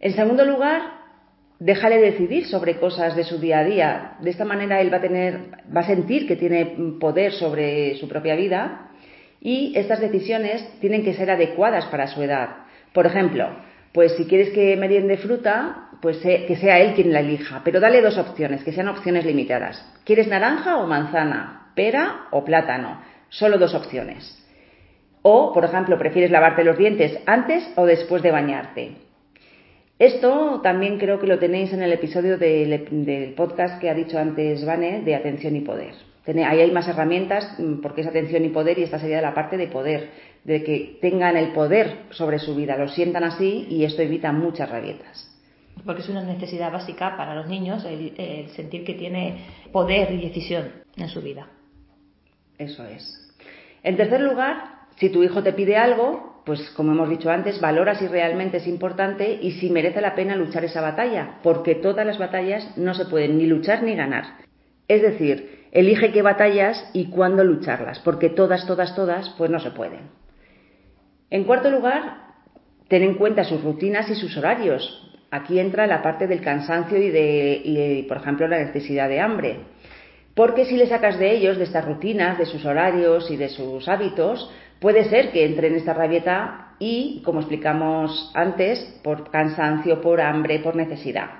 En 0.00 0.12
segundo 0.14 0.44
lugar, 0.44 0.82
déjale 1.58 1.98
decidir 1.98 2.46
sobre 2.46 2.78
cosas 2.78 3.16
de 3.16 3.24
su 3.24 3.38
día 3.38 3.60
a 3.60 3.64
día. 3.64 4.12
De 4.20 4.30
esta 4.30 4.44
manera 4.44 4.80
él 4.80 4.92
va 4.92 4.98
a 4.98 5.00
tener, 5.00 5.38
va 5.74 5.80
a 5.80 5.86
sentir 5.86 6.26
que 6.26 6.36
tiene 6.36 6.76
poder 7.00 7.32
sobre 7.32 7.96
su 7.96 8.08
propia 8.08 8.34
vida 8.34 8.90
y 9.40 9.72
estas 9.76 10.00
decisiones 10.00 10.66
tienen 10.80 11.04
que 11.04 11.14
ser 11.14 11.30
adecuadas 11.30 11.86
para 11.86 12.08
su 12.08 12.22
edad. 12.22 12.48
Por 12.92 13.06
ejemplo, 13.06 13.48
pues 13.92 14.12
si 14.16 14.26
quieres 14.26 14.50
que 14.50 14.76
meriende 14.76 15.16
fruta, 15.16 15.88
pues 16.02 16.18
que 16.18 16.56
sea 16.56 16.78
él 16.80 16.94
quien 16.94 17.12
la 17.12 17.20
elija, 17.20 17.62
pero 17.64 17.80
dale 17.80 18.02
dos 18.02 18.18
opciones, 18.18 18.62
que 18.62 18.72
sean 18.72 18.88
opciones 18.88 19.24
limitadas. 19.24 19.82
¿Quieres 20.04 20.28
naranja 20.28 20.76
o 20.76 20.86
manzana? 20.86 21.70
¿Pera 21.74 22.26
o 22.30 22.44
plátano? 22.44 23.00
Solo 23.28 23.58
dos 23.58 23.74
opciones. 23.74 24.45
O, 25.28 25.52
por 25.52 25.64
ejemplo, 25.64 25.98
prefieres 25.98 26.30
lavarte 26.30 26.62
los 26.62 26.78
dientes 26.78 27.18
antes 27.26 27.68
o 27.74 27.84
después 27.84 28.22
de 28.22 28.30
bañarte. 28.30 28.92
Esto 29.98 30.60
también 30.62 31.00
creo 31.00 31.18
que 31.18 31.26
lo 31.26 31.40
tenéis 31.40 31.72
en 31.72 31.82
el 31.82 31.92
episodio 31.92 32.38
del, 32.38 33.34
podcast 33.36 33.80
que 33.80 33.90
ha 33.90 33.94
dicho 33.94 34.20
antes 34.20 34.64
Vane 34.64 35.02
de 35.02 35.16
atención 35.16 35.56
y 35.56 35.62
poder. 35.62 35.94
Ahí 36.28 36.60
hay 36.60 36.70
más 36.70 36.86
herramientas 36.86 37.58
mm, 37.58 37.80
porque 37.80 38.02
es 38.02 38.06
atención 38.06 38.44
y 38.44 38.50
poder 38.50 38.78
y 38.78 38.84
esta 38.84 39.00
sería 39.00 39.20
la 39.20 39.34
parte 39.34 39.56
de 39.56 39.66
poder, 39.66 40.10
de 40.44 40.62
que 40.62 40.98
tengan 41.00 41.36
el 41.36 41.50
poder 41.50 42.02
sobre 42.10 42.38
su 42.38 42.54
vida, 42.54 42.76
lo 42.76 42.86
sientan 42.86 43.24
así 43.24 43.66
y 43.68 43.82
esto 43.82 44.02
evita 44.02 44.30
muchas 44.30 44.70
rabietas. 44.70 45.28
Porque 45.84 46.02
es 46.02 46.08
una 46.08 46.22
necesidad 46.22 46.70
básica 46.70 47.16
para 47.16 47.34
los 47.34 47.48
niños 47.48 47.84
el 47.84 48.48
sentir 48.50 48.84
que 48.84 48.94
tiene 48.94 49.38
poder 49.72 50.12
y 50.12 50.20
decisión 50.20 50.70
en 50.96 51.08
su 51.08 51.20
vida. 51.20 51.48
Eso 52.58 52.84
es. 52.84 53.26
En 53.82 53.96
tercer 53.96 54.20
lugar, 54.20 54.75
si 54.96 55.10
tu 55.10 55.22
hijo 55.22 55.42
te 55.42 55.52
pide 55.52 55.76
algo, 55.76 56.42
pues 56.44 56.70
como 56.70 56.92
hemos 56.92 57.10
dicho 57.10 57.30
antes, 57.30 57.60
valora 57.60 57.96
si 57.96 58.06
realmente 58.06 58.58
es 58.58 58.66
importante 58.66 59.38
y 59.42 59.52
si 59.52 59.68
merece 59.68 60.00
la 60.00 60.14
pena 60.14 60.36
luchar 60.36 60.64
esa 60.64 60.80
batalla, 60.80 61.38
porque 61.42 61.74
todas 61.74 62.06
las 62.06 62.18
batallas 62.18 62.76
no 62.76 62.94
se 62.94 63.06
pueden 63.06 63.36
ni 63.36 63.46
luchar 63.46 63.82
ni 63.82 63.96
ganar. 63.96 64.24
Es 64.88 65.02
decir, 65.02 65.66
elige 65.72 66.12
qué 66.12 66.22
batallas 66.22 66.88
y 66.92 67.06
cuándo 67.06 67.42
lucharlas, 67.44 67.98
porque 68.00 68.30
todas, 68.30 68.66
todas, 68.66 68.94
todas, 68.94 69.28
pues 69.30 69.50
no 69.50 69.58
se 69.58 69.72
pueden. 69.72 70.10
En 71.30 71.44
cuarto 71.44 71.70
lugar, 71.70 72.18
ten 72.88 73.02
en 73.02 73.14
cuenta 73.14 73.44
sus 73.44 73.62
rutinas 73.62 74.08
y 74.08 74.14
sus 74.14 74.36
horarios. 74.36 75.02
Aquí 75.32 75.58
entra 75.58 75.88
la 75.88 76.02
parte 76.02 76.28
del 76.28 76.40
cansancio 76.40 76.96
y 76.96 77.10
de, 77.10 77.60
y 77.64 78.02
por 78.04 78.18
ejemplo, 78.18 78.46
la 78.46 78.60
necesidad 78.60 79.08
de 79.08 79.20
hambre. 79.20 79.56
Porque 80.36 80.66
si 80.66 80.76
le 80.76 80.86
sacas 80.86 81.18
de 81.18 81.32
ellos, 81.32 81.56
de 81.56 81.64
estas 81.64 81.84
rutinas, 81.84 82.38
de 82.38 82.46
sus 82.46 82.64
horarios 82.64 83.30
y 83.30 83.36
de 83.36 83.48
sus 83.48 83.88
hábitos, 83.88 84.50
Puede 84.80 85.04
ser 85.04 85.32
que 85.32 85.44
entre 85.44 85.68
en 85.68 85.76
esta 85.76 85.94
rabieta 85.94 86.74
y, 86.78 87.22
como 87.24 87.40
explicamos 87.40 88.30
antes, 88.34 89.00
por 89.02 89.30
cansancio, 89.30 90.00
por 90.00 90.20
hambre, 90.20 90.58
por 90.58 90.76
necesidad. 90.76 91.30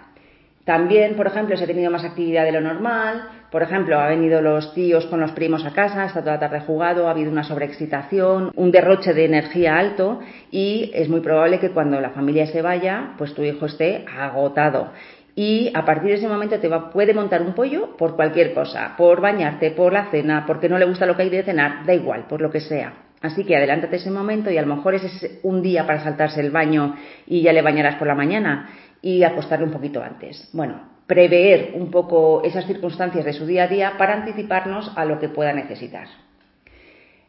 También, 0.65 1.15
por 1.15 1.29
ejemplo, 1.29 1.57
se 1.57 1.63
ha 1.63 1.67
tenido 1.69 1.93
más 1.93 2.05
actividad 2.05 2.45
de 2.45 2.51
lo 2.51 2.61
normal, 2.61 3.29
por 3.53 3.63
ejemplo, 3.63 4.01
ha 4.01 4.09
venido 4.09 4.43
los 4.43 4.75
tíos 4.75 5.07
con 5.07 5.21
los 5.21 5.31
primos 5.31 5.65
a 5.65 5.73
casa, 5.73 6.07
está 6.07 6.21
toda 6.21 6.35
la 6.35 6.41
tarde 6.41 6.61
jugado, 6.61 7.07
ha 7.07 7.13
habido 7.13 7.31
una 7.31 7.45
sobreexcitación, 7.45 8.51
un 8.57 8.73
derroche 8.73 9.15
de 9.15 9.27
energía 9.27 9.79
alto 9.79 10.19
y 10.51 10.91
es 10.93 11.09
muy 11.09 11.21
probable 11.21 11.61
que 11.61 11.71
cuando 11.71 12.01
la 12.01 12.11
familia 12.11 12.47
se 12.47 12.63
vaya, 12.63 13.15
pues 13.17 13.33
tu 13.35 13.43
hijo 13.45 13.67
esté 13.67 14.05
agotado. 14.19 14.91
Y 15.37 15.71
a 15.75 15.85
partir 15.85 16.11
de 16.11 16.17
ese 16.17 16.29
momento 16.29 16.59
te 16.59 16.69
puede 16.93 17.15
montar 17.15 17.43
un 17.43 17.55
pollo 17.55 17.97
por 17.97 18.17
cualquier 18.17 18.53
cosa, 18.53 18.95
por 18.97 19.21
bañarte, 19.21 19.71
por 19.71 19.93
la 19.93 20.11
cena, 20.11 20.45
porque 20.47 20.69
no 20.69 20.79
le 20.79 20.87
gusta 20.87 21.07
lo 21.07 21.15
que 21.15 21.23
hay 21.23 21.31
de 21.31 21.45
cenar, 21.45 21.87
da 21.87 21.95
igual, 21.95 22.25
por 22.27 22.41
lo 22.41 22.51
que 22.51 22.61
sea. 22.61 23.06
Así 23.23 23.45
que 23.45 23.57
adelántate 23.57 23.97
ese 23.97 24.11
momento 24.11 24.51
y 24.51 24.59
a 24.59 24.63
lo 24.63 24.75
mejor 24.75 24.95
ese 24.95 25.07
es 25.07 25.41
un 25.43 25.63
día 25.63 25.87
para 25.87 26.03
saltarse 26.03 26.41
el 26.41 26.51
baño 26.51 26.97
y 27.27 27.43
ya 27.43 27.53
le 27.53 27.63
bañarás 27.63 27.97
por 27.97 28.07
la 28.07 28.15
mañana 28.15 28.71
y 29.01 29.23
acostarle 29.23 29.65
un 29.65 29.73
poquito 29.73 30.03
antes. 30.03 30.51
Bueno, 30.53 30.97
prever 31.07 31.73
un 31.75 31.91
poco 31.91 32.43
esas 32.45 32.67
circunstancias 32.67 33.25
de 33.25 33.33
su 33.33 33.47
día 33.47 33.65
a 33.65 33.69
día 33.69 33.93
para 33.97 34.15
anticiparnos 34.15 34.93
a 34.97 35.05
lo 35.05 35.19
que 35.19 35.29
pueda 35.29 35.53
necesitar. 35.53 36.09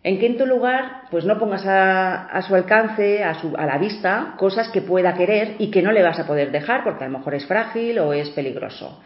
En 0.03 0.19
quinto 0.19 0.45
lugar, 0.45 1.03
pues 1.11 1.25
no 1.25 1.37
pongas 1.37 1.65
a, 1.65 2.41
su 2.47 2.55
alcance, 2.55 3.23
a, 3.23 3.31
a 3.57 3.65
la 3.65 3.77
vista, 3.77 4.35
cosas 4.37 4.69
que 4.69 4.81
pueda 4.81 5.13
querer 5.15 5.55
y 5.59 5.69
que 5.69 5.81
no 5.81 5.91
le 5.91 6.03
vas 6.03 6.19
a 6.19 6.27
poder 6.27 6.51
dejar 6.51 6.83
porque 6.83 7.03
a 7.03 7.09
lo 7.09 7.17
mejor 7.17 7.33
es 7.33 7.45
frágil 7.45 7.99
o 7.99 8.13
es 8.13 8.29
peligroso. 8.29 9.01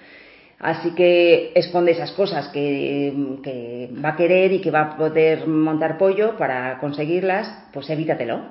Así 0.61 0.91
que 0.91 1.53
esconde 1.55 1.91
esas 1.91 2.11
cosas 2.11 2.49
que, 2.49 3.11
va 4.03 4.09
a 4.09 4.15
querer 4.15 4.53
y 4.53 4.61
que 4.61 4.69
va 4.69 4.81
a 4.81 4.95
poder 4.95 5.47
montar 5.47 5.97
pollo 5.97 6.37
para 6.37 6.77
conseguirlas, 6.77 7.51
pues 7.73 7.89
evítatelo. 7.89 8.43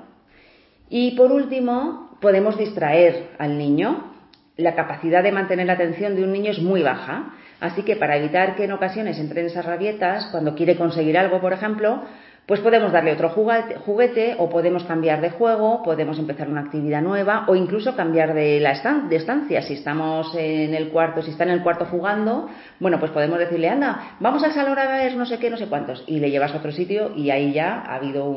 Y 0.89 1.11
por 1.11 1.31
último, 1.31 2.17
podemos 2.19 2.57
distraer 2.57 3.29
al 3.39 3.57
niño. 3.57 4.11
La 4.57 4.75
capacidad 4.75 5.23
de 5.23 5.31
mantener 5.31 5.67
la 5.67 5.73
atención 5.73 6.15
de 6.17 6.25
un 6.25 6.33
niño 6.33 6.51
es 6.51 6.59
muy 6.59 6.81
baja. 6.81 7.33
Así 7.61 7.83
que 7.83 7.95
para 7.95 8.17
evitar 8.17 8.57
que 8.57 8.65
en 8.65 8.73
ocasiones 8.73 9.17
entren 9.17 9.45
esas 9.45 9.65
rabietas, 9.65 10.25
cuando 10.31 10.53
quiere 10.53 10.75
conseguir 10.75 11.17
algo, 11.17 11.39
por 11.39 11.53
ejemplo, 11.53 12.03
pues 12.45 12.59
podemos 12.59 12.91
darle 12.91 13.13
otro 13.13 13.29
juguete 13.29 14.35
o 14.37 14.49
podemos 14.49 14.83
cambiar 14.83 15.21
de 15.21 15.29
juego, 15.29 15.83
podemos 15.83 16.17
empezar 16.17 16.49
una 16.49 16.61
actividad 16.61 17.01
nueva 17.01 17.45
o 17.47 17.55
incluso 17.55 17.95
cambiar 17.95 18.33
de, 18.33 18.59
la 18.59 18.71
estancia. 18.71 19.61
Si 19.61 19.75
estamos 19.75 20.35
en 20.35 20.73
el 20.73 20.89
cuarto, 20.89 21.21
si 21.21 21.31
está 21.31 21.43
en 21.43 21.51
el 21.51 21.63
cuarto 21.63 21.85
jugando, 21.85 22.49
bueno, 22.79 22.99
pues 22.99 23.11
podemos 23.11 23.39
decirle, 23.39 23.69
anda, 23.69 24.17
vamos 24.19 24.43
al 24.43 24.53
salón 24.53 24.77
a 24.77 24.87
ver 24.87 25.15
no 25.15 25.25
sé 25.25 25.37
qué, 25.37 25.49
no 25.49 25.57
sé 25.57 25.67
cuántos, 25.67 26.03
y 26.07 26.19
le 26.19 26.31
llevas 26.31 26.53
a 26.53 26.57
otro 26.57 26.71
sitio 26.71 27.13
y 27.15 27.29
ahí 27.29 27.53
ya 27.53 27.83
ha 27.85 27.95
habido 27.95 28.35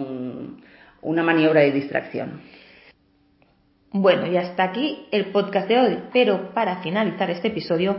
una 1.02 1.22
maniobra 1.22 1.62
de 1.62 1.72
distracción. 1.72 2.42
Bueno, 3.90 4.26
y 4.26 4.36
hasta 4.36 4.64
aquí 4.64 5.06
el 5.12 5.26
podcast 5.26 5.66
de 5.66 5.78
hoy, 5.78 5.98
pero 6.12 6.52
para 6.52 6.82
finalizar 6.82 7.30
este 7.30 7.48
episodio 7.48 7.96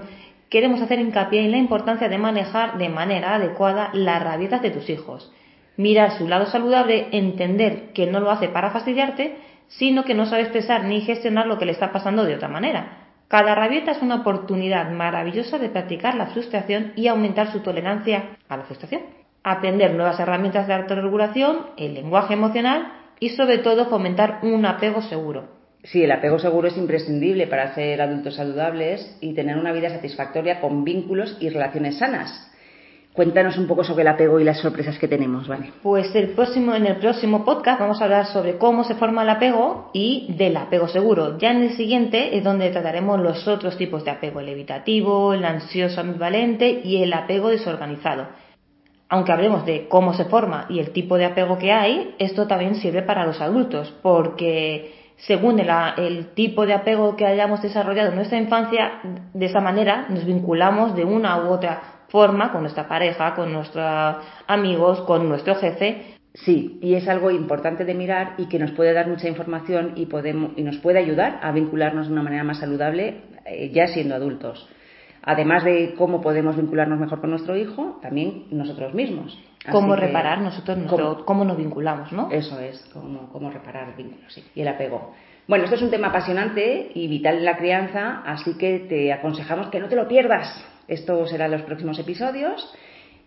queremos 0.50 0.82
hacer 0.82 1.00
hincapié 1.00 1.44
en 1.44 1.52
la 1.52 1.58
importancia 1.58 2.08
de 2.08 2.18
manejar 2.18 2.78
de 2.78 2.90
manera 2.90 3.36
adecuada 3.36 3.90
las 3.94 4.22
rabietas 4.24 4.62
de 4.62 4.72
tus 4.72 4.90
hijos 4.90 5.34
mirar 5.78 6.18
su 6.18 6.28
lado 6.28 6.46
saludable, 6.46 7.08
entender 7.12 7.92
que 7.94 8.08
no 8.08 8.20
lo 8.20 8.32
hace 8.32 8.50
para 8.50 8.72
fastidiarte, 8.72 9.38
sino 9.68 10.04
que 10.04 10.14
no 10.14 10.26
sabe 10.26 10.44
expresar 10.44 10.86
ni 10.86 11.02
gestionar 11.02 11.48
lo 11.48 11.58
que 11.58 11.66
le 11.66 11.72
está 11.72 11.92
pasando 11.92 12.24
de 12.24 12.36
otra 12.36 12.48
manera. 12.48 13.06
Cada 13.28 13.56
rabieta 13.56 13.92
es 13.92 14.02
una 14.02 14.18
oportunidad 14.18 14.92
maravillosa 14.92 15.58
de 15.58 15.70
practicar 15.70 16.16
la 16.16 16.28
frustración 16.28 16.94
y 16.96 17.08
aumentar 17.08 17.52
su 17.52 17.62
tolerancia 17.62 18.38
a 18.48 18.58
la 18.58 18.64
frustración. 18.64 19.02
Aprender 19.44 19.94
nuevas 19.94 20.20
herramientas 20.20 20.68
de 20.68 20.74
autorregulación, 20.74 21.68
el 21.78 21.96
lenguaje 21.96 22.34
emocional 22.34 22.94
y 23.20 23.30
sobre 23.30 23.60
todo 23.60 23.88
fomentar 23.88 24.40
un 24.44 24.66
apego 24.66 25.02
seguro. 25.02 25.56
Sí, 25.84 26.04
el 26.04 26.12
apego 26.12 26.40
seguro 26.40 26.68
es 26.68 26.78
imprescindible 26.78 27.46
para 27.48 27.76
ser 27.76 28.02
adultos 28.02 28.36
saludables 28.36 29.18
y 29.22 29.34
tener 29.34 29.58
una 29.58 29.72
vida 29.72 29.90
satisfactoria 29.90 30.60
con 30.60 30.84
vínculos 30.84 31.38
y 31.40 31.50
relaciones 31.50 32.00
sanas. 32.00 32.52
Cuéntanos 33.16 33.58
un 33.58 33.66
poco 33.66 33.86
sobre 33.86 34.02
el 34.02 34.10
apego 34.10 34.42
y 34.42 34.44
las 34.44 34.60
sorpresas 34.60 35.00
que 35.00 35.08
tenemos, 35.08 35.48
¿vale? 35.48 35.72
Pues 35.82 36.14
el 36.16 36.32
próximo, 36.32 36.76
en 36.76 36.86
el 36.86 36.98
próximo 36.98 37.46
podcast 37.46 37.80
vamos 37.80 38.02
a 38.02 38.04
hablar 38.04 38.26
sobre 38.26 38.58
cómo 38.58 38.84
se 38.84 38.96
forma 38.96 39.24
el 39.24 39.30
apego 39.30 39.90
y 39.94 40.34
del 40.38 40.58
apego 40.58 40.90
seguro. 40.90 41.38
Ya 41.38 41.52
en 41.52 41.64
el 41.64 41.78
siguiente 41.78 42.38
es 42.38 42.44
donde 42.44 42.72
trataremos 42.72 43.22
los 43.22 43.48
otros 43.48 43.78
tipos 43.78 44.04
de 44.04 44.12
apego, 44.12 44.42
el 44.42 44.50
evitativo, 44.50 45.34
el 45.34 45.46
ansioso 45.46 46.02
ambivalente 46.02 46.82
y 46.84 47.04
el 47.04 47.14
apego 47.14 47.48
desorganizado. 47.48 48.28
Aunque 49.08 49.32
hablemos 49.32 49.66
de 49.66 49.88
cómo 49.88 50.14
se 50.14 50.26
forma 50.26 50.66
y 50.68 50.80
el 50.80 50.92
tipo 50.92 51.18
de 51.18 51.24
apego 51.24 51.58
que 51.58 51.72
hay, 51.72 52.16
esto 52.20 52.48
también 52.48 52.76
sirve 52.76 53.02
para 53.02 53.26
los 53.26 53.40
adultos, 53.40 53.94
porque 54.02 54.94
según 55.16 55.58
el, 55.62 55.70
el, 55.98 56.34
tipo 56.34 56.66
de 56.66 56.74
apego 56.74 57.16
que 57.16 57.26
hayamos 57.26 57.62
desarrollado 57.62 58.10
en 58.10 58.16
nuestra 58.16 58.38
infancia, 58.38 59.00
de 59.34 59.46
esa 59.46 59.62
manera 59.62 60.06
nos 60.10 60.26
vinculamos 60.26 60.98
de 60.98 61.06
una 61.06 61.46
u 61.46 61.54
otra 61.54 61.95
forma 62.10 62.52
con 62.52 62.62
nuestra 62.62 62.88
pareja, 62.88 63.36
con 63.36 63.52
nuestros 63.54 64.18
amigos, 64.48 65.02
con 65.02 65.28
nuestro 65.28 65.56
jefe. 65.56 66.16
Sí, 66.34 66.80
y 66.82 66.96
es 66.96 67.08
algo 67.08 67.32
importante 67.32 67.86
de 67.86 67.94
mirar 67.94 68.34
y 68.38 68.48
que 68.48 68.60
nos 68.60 68.72
puede 68.72 68.94
dar 68.94 69.08
mucha 69.08 69.30
información 69.30 69.94
y, 69.96 70.06
podemos, 70.08 70.52
y 70.58 70.64
nos 70.64 70.78
puede 70.78 71.00
ayudar 71.00 71.40
a 71.42 71.52
vincularnos 71.52 72.08
de 72.08 72.14
una 72.14 72.24
manera 72.24 72.44
más 72.44 72.60
saludable 72.60 73.22
eh, 73.46 73.72
ya 73.72 73.88
siendo 73.88 74.16
adultos. 74.16 74.68
Además 75.24 75.64
de 75.64 75.96
cómo 75.98 76.22
podemos 76.22 76.56
vincularnos 76.56 77.00
mejor 77.00 77.22
con 77.22 77.32
nuestro 77.32 77.56
hijo, 77.56 78.00
también 78.02 78.46
nosotros 78.52 78.94
mismos. 78.94 79.40
cómo 79.72 79.96
reparar 79.96 80.42
nosotros, 80.42 80.78
cómo, 81.26 81.46
nos 81.46 81.58
vinculamos, 81.58 82.12
¿no? 82.12 82.30
Eso 82.30 82.60
es, 82.60 82.88
cómo, 82.94 83.30
cómo 83.32 83.50
reparar 83.50 83.90
el 83.90 83.96
vínculo, 83.96 84.30
sí, 84.30 84.44
y 84.54 84.62
el 84.62 84.68
apego. 84.68 85.14
Bueno, 85.48 85.64
esto 85.64 85.78
es 85.78 85.82
un 85.82 85.90
tema 85.90 86.08
apasionante 86.10 86.92
y 86.94 87.08
vital 87.08 87.38
en 87.38 87.46
la 87.46 87.58
crianza, 87.58 88.22
así 88.26 88.56
que 88.58 88.80
te 88.80 89.14
aconsejamos 89.14 89.68
que 89.68 89.80
no 89.80 89.88
te 89.88 89.96
lo 89.96 90.08
pierdas. 90.08 90.48
Esto 90.88 91.26
será 91.28 91.46
en 91.46 91.52
los 91.52 91.64
próximos 91.64 92.00
episodios 92.00 92.74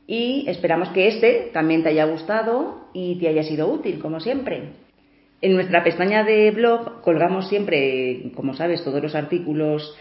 y 0.06 0.44
esperamos 0.48 0.88
que 0.90 1.08
este 1.08 1.50
también 1.52 1.82
te 1.82 1.90
haya 1.90 2.06
gustado 2.06 2.88
y 2.94 3.18
te 3.18 3.28
haya 3.28 3.42
sido 3.42 3.68
útil, 3.68 3.98
como 3.98 4.20
siempre. 4.20 4.70
En 5.40 5.54
nuestra 5.54 5.84
pestaña 5.84 6.24
de 6.24 6.50
blog 6.50 7.02
colgamos 7.02 7.48
siempre, 7.48 8.32
como 8.34 8.54
sabes, 8.54 8.82
todos 8.82 9.02
los 9.02 9.14
artículos 9.14 9.96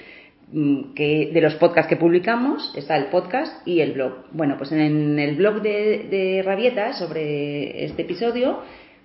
mm, 0.52 0.94
de 0.96 1.40
los 1.42 1.56
podcasts 1.56 1.90
que 1.90 1.98
publicamos, 1.98 2.74
está 2.76 2.96
el 2.96 3.08
podcast 3.08 3.68
y 3.68 3.82
el 3.82 3.94
blog. 3.94 4.26
Bueno, 4.32 4.56
pues 4.58 4.72
en 4.72 5.20
el 5.20 5.36
blog 5.36 5.62
de, 5.62 6.08
de 6.10 6.42
Rabietas 6.44 6.98
sobre 6.98 7.86
este 7.86 8.04
episodio 8.04 8.62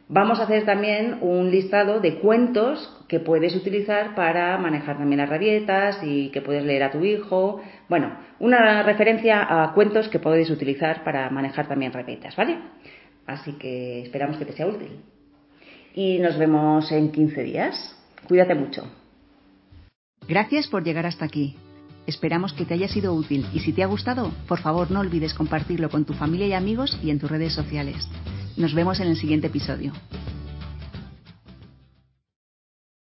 Vamos 0.09 0.41
a 0.41 0.45
hacer 0.45 0.65
también 0.65 1.19
un 1.21 1.51
listado 1.51 2.01
de 2.01 2.19
cuentos 2.19 3.05
que 3.09 3.21
puedes 3.21 3.55
utilizar 3.57 4.15
para 4.15 4.59
manejar 4.59 4.99
también 4.99 5.21
las 5.21 5.29
rabietas 5.29 6.01
y 6.03 6.31
que 6.31 6.43
puedes 6.43 6.65
leer 6.65 6.83
a 6.83 6.91
tu 6.91 7.05
hijo. 7.05 7.63
Bueno, 7.89 8.13
una 8.39 8.83
referencia 8.83 9.63
a 9.63 9.73
cuentos 9.73 10.09
que 10.09 10.19
puedes 10.19 10.51
utilizar 10.51 11.03
para 11.05 11.31
manejar 11.31 11.69
también 11.69 11.93
rabietas, 11.93 12.37
¿vale? 12.37 12.59
Así 13.27 13.53
que 13.53 14.03
esperamos 14.03 14.37
que 14.37 14.45
te 14.45 14.53
sea 14.53 14.67
útil. 14.67 15.01
Y 15.95 16.19
nos 16.19 16.37
vemos 16.39 16.91
en 16.93 17.11
15 17.13 17.43
días. 17.43 17.97
Cuídate 18.27 18.55
mucho. 18.55 18.85
Gracias 20.29 20.69
por 20.69 20.85
llegar 20.85 21.07
hasta 21.07 21.25
aquí. 21.25 21.57
Esperamos 22.07 22.53
que 22.53 22.65
te 22.65 22.75
haya 22.75 22.89
sido 22.89 23.15
útil 23.15 23.47
y 23.55 23.61
si 23.61 23.73
te 23.73 23.83
ha 23.83 23.87
gustado, 23.87 24.33
por 24.49 24.59
favor 24.59 24.91
no 24.91 25.01
olvides 25.01 25.35
compartirlo 25.35 25.89
con 25.89 26.05
tu 26.05 26.15
familia 26.15 26.47
y 26.49 26.53
amigos 26.53 26.99
y 27.03 27.11
en 27.11 27.19
tus 27.19 27.31
redes 27.31 27.55
sociales. 27.55 28.09
Nos 28.57 28.75
vemos 28.75 29.01
en 29.01 29.09
el 29.09 29.17
siguiente 29.17 29.47
episodio. 29.47 29.93